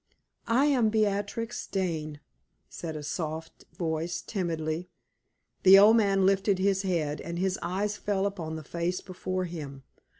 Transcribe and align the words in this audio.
"I 0.47 0.65
am 0.65 0.89
Beatrix 0.89 1.67
Dane," 1.67 2.21
said 2.67 2.95
a 2.95 3.03
soft 3.03 3.65
voice, 3.77 4.23
timidly. 4.23 4.89
The 5.61 5.77
old 5.77 5.95
man 5.95 6.25
lifted 6.25 6.57
his 6.57 6.81
head, 6.81 7.21
and 7.21 7.37
his 7.37 7.59
eyes 7.61 7.97
fell 7.97 8.25
upon 8.25 8.55
the 8.55 8.63
face 8.63 8.99
before 8.99 9.45
him. 9.45 9.83